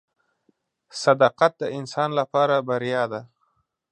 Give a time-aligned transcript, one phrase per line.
[1.03, 3.21] •صداقت د انسان لپاره بریا ده.